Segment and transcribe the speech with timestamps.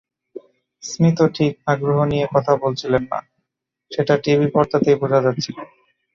[0.83, 3.19] স্মিথও ঠিক আগ্রহ নিয়ে কথা বলছিলেন না,
[3.91, 5.57] সেটা টিভি পর্দাতেই বোঝা যাচ্ছিল।